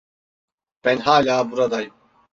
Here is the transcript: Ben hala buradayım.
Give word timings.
Ben 0.85 0.97
hala 0.97 1.51
buradayım. 1.51 1.93